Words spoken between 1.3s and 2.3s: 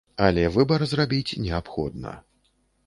неабходна.